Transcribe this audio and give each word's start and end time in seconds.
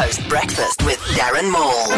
Coast 0.00 0.28
Breakfast 0.30 0.82
with 0.84 0.98
Darren 1.08 1.52
Maule. 1.52 1.92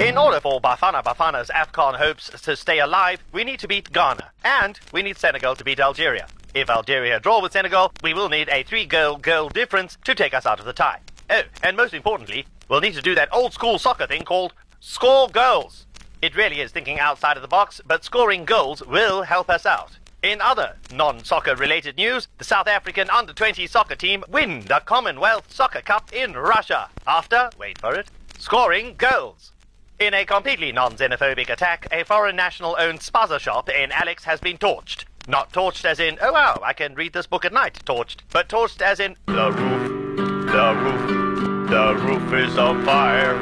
In 0.00 0.16
order 0.16 0.40
for 0.40 0.58
Bafana 0.58 1.04
Bafana's 1.04 1.50
AFCON 1.50 1.96
hopes 1.96 2.30
to 2.40 2.56
stay 2.56 2.78
alive, 2.78 3.22
we 3.32 3.44
need 3.44 3.60
to 3.60 3.68
beat 3.68 3.92
Ghana. 3.92 4.30
And 4.42 4.80
we 4.90 5.02
need 5.02 5.18
Senegal 5.18 5.54
to 5.56 5.64
beat 5.64 5.80
Algeria. 5.80 6.28
If 6.54 6.70
Algeria 6.70 7.20
draw 7.20 7.42
with 7.42 7.52
Senegal, 7.52 7.92
we 8.02 8.14
will 8.14 8.30
need 8.30 8.48
a 8.48 8.62
three-goal 8.62 9.18
goal 9.18 9.50
difference 9.50 9.98
to 10.04 10.14
take 10.14 10.32
us 10.32 10.46
out 10.46 10.60
of 10.60 10.64
the 10.64 10.72
tie. 10.72 11.00
Oh, 11.28 11.42
and 11.62 11.76
most 11.76 11.92
importantly, 11.92 12.46
we'll 12.70 12.80
need 12.80 12.94
to 12.94 13.02
do 13.02 13.14
that 13.16 13.28
old 13.34 13.52
school 13.52 13.78
soccer 13.78 14.06
thing 14.06 14.24
called 14.24 14.54
score 14.80 15.28
goals. 15.28 15.84
It 16.22 16.36
really 16.36 16.62
is 16.62 16.72
thinking 16.72 16.98
outside 16.98 17.36
of 17.36 17.42
the 17.42 17.48
box, 17.48 17.82
but 17.86 18.02
scoring 18.02 18.46
goals 18.46 18.82
will 18.86 19.24
help 19.24 19.50
us 19.50 19.66
out. 19.66 19.98
In 20.24 20.40
other 20.40 20.76
non-soccer 20.90 21.54
related 21.54 21.98
news, 21.98 22.28
the 22.38 22.44
South 22.44 22.66
African 22.66 23.10
under-20 23.10 23.68
soccer 23.68 23.94
team 23.94 24.24
win 24.26 24.62
the 24.62 24.80
Commonwealth 24.86 25.52
Soccer 25.52 25.82
Cup 25.82 26.14
in 26.14 26.32
Russia 26.32 26.88
after, 27.06 27.50
wait 27.58 27.76
for 27.76 27.94
it, 27.94 28.08
scoring 28.38 28.94
goals. 28.96 29.52
In 29.98 30.14
a 30.14 30.24
completely 30.24 30.72
non-xenophobic 30.72 31.50
attack, 31.50 31.86
a 31.92 32.04
foreign 32.04 32.36
national-owned 32.36 33.00
spaza 33.00 33.38
shop 33.38 33.68
in 33.68 33.92
Alex 33.92 34.24
has 34.24 34.40
been 34.40 34.56
torched. 34.56 35.04
Not 35.28 35.52
torched 35.52 35.84
as 35.84 36.00
in, 36.00 36.16
oh 36.22 36.32
wow, 36.32 36.58
I 36.64 36.72
can 36.72 36.94
read 36.94 37.12
this 37.12 37.26
book 37.26 37.44
at 37.44 37.52
night, 37.52 37.80
torched, 37.84 38.20
but 38.32 38.48
torched 38.48 38.80
as 38.80 39.00
in, 39.00 39.16
the 39.26 39.52
roof, 39.52 40.16
the 40.46 40.74
roof, 40.74 41.68
the 41.68 41.94
roof 42.02 42.48
is 42.48 42.56
on 42.56 42.82
fire. 42.82 43.38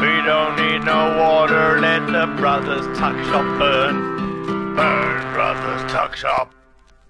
We 0.00 0.24
don't 0.24 0.56
need 0.56 0.86
no 0.86 1.18
water, 1.18 1.78
let 1.78 2.06
the 2.06 2.26
brothers 2.40 2.86
tuck 2.96 3.22
shop 3.26 3.58
burn. 3.58 4.33
Burn, 4.74 5.34
brothers 5.34 5.92
tuck 5.92 6.16
shop, 6.16 6.52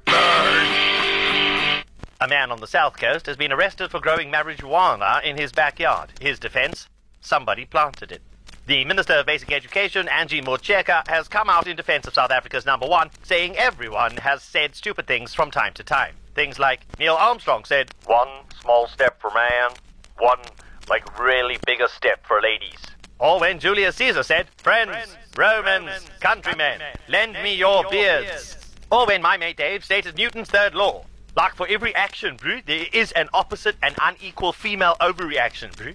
burn. 0.05 1.85
A 2.21 2.29
man 2.29 2.51
on 2.53 2.61
the 2.61 2.67
south 2.67 2.99
coast 2.99 3.25
has 3.25 3.39
been 3.39 3.53
arrested 3.53 3.91
for 3.91 4.01
growing 4.01 4.31
marijuana 4.31 5.25
in 5.25 5.39
his 5.39 5.51
backyard. 5.51 6.13
His 6.21 6.39
defense? 6.39 6.89
Somebody 7.23 7.65
planted 7.65 8.13
it. 8.13 8.21
The 8.67 8.85
Minister 8.85 9.15
of 9.15 9.25
Basic 9.25 9.51
Education, 9.51 10.09
Angie 10.09 10.43
Motshekga, 10.43 11.09
has 11.09 11.27
come 11.27 11.49
out 11.49 11.67
in 11.67 11.75
defense 11.75 12.07
of 12.07 12.13
South 12.13 12.31
Africa's 12.31 12.67
number 12.67 12.87
one, 12.87 13.09
saying 13.23 13.57
everyone 13.57 14.19
has 14.19 14.43
said 14.43 14.75
stupid 14.75 15.07
things 15.07 15.33
from 15.33 15.51
time 15.51 15.73
to 15.75 15.83
time. 15.83 16.15
Things 16.35 16.59
like 16.59 16.81
Neil 16.99 17.15
Armstrong 17.15 17.65
said, 17.65 17.91
one 18.05 18.29
small 18.61 18.89
step 18.89 19.21
for 19.23 19.31
man, 19.31 19.71
one, 20.19 20.41
like, 20.89 21.19
really 21.19 21.57
bigger 21.65 21.89
step 21.89 22.27
for 22.27 22.43
ladies. 22.43 22.81
Or 23.19 23.41
when 23.41 23.59
Julius 23.59 23.97
Caesar 23.97 24.23
said, 24.23 24.49
Friends, 24.59 25.17
Romans, 25.37 26.07
countrymen, 26.21 26.81
lend 27.09 27.33
me 27.43 27.55
your 27.55 27.85
beards. 27.91 28.57
Or 28.91 29.07
when 29.07 29.21
my 29.23 29.37
mate 29.37 29.57
Dave 29.57 29.85
stated 29.85 30.17
Newton's 30.17 30.49
third 30.49 30.75
law. 30.75 31.05
Like 31.37 31.57
for 31.57 31.67
every 31.69 31.93
action, 31.95 32.37
bro, 32.37 32.61
there 32.65 32.87
is 32.93 33.11
an 33.13 33.29
opposite 33.35 33.75
and 33.83 33.97
unequal 34.01 34.53
female 34.53 34.97
overreaction, 35.01 35.77
bro. 35.77 35.93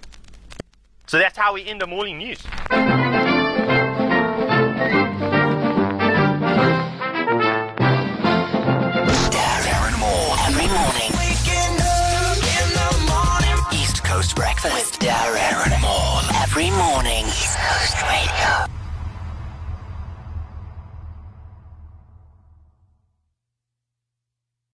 So 1.06 1.18
that's 1.18 1.38
how 1.38 1.54
we 1.54 1.64
end 1.66 1.80
the 1.80 1.86
morning 1.86 2.18
news. 2.18 2.42
Breakfast 14.36 14.74
with 14.74 15.00
Darren 15.00 15.80
Maule 15.80 16.24
every 16.42 16.70
morning. 16.70 17.26
East 17.26 17.56
Coast 17.58 18.02
Radio. 18.02 18.79